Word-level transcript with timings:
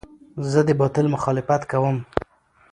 زه 0.51 0.59
د 0.67 0.69
باطل 0.81 1.05
مخالفت 1.15 1.61
کوم. 1.71 1.97